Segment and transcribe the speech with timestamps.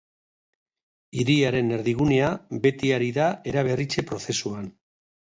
[1.23, 2.29] Hiriaren erdigunea
[2.63, 4.65] beti ari da eraberritze prozesuan.